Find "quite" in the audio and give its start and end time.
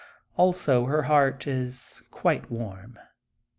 2.09-2.49